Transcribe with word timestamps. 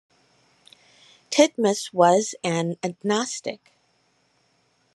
Titmuss 1.29 1.93
was 1.93 2.33
an 2.43 2.75
agnostic. 2.83 3.71